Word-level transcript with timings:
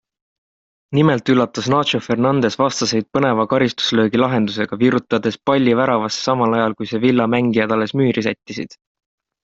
Nimelt 0.99 1.31
üllatas 1.33 1.67
Nacho 1.73 2.01
Fernandez 2.05 2.57
vastaseid 2.63 3.07
põneva 3.19 3.45
karistuslöögilahendusega, 3.53 4.81
virutades 4.87 5.41
palli 5.51 5.79
väravasse 5.83 6.27
samal 6.31 6.61
ajal, 6.61 6.79
kui 6.81 6.93
Sevilla 6.95 7.33
mängijad 7.39 7.77
alles 7.79 7.99
müüri 8.03 8.29
sättisid. 8.33 8.81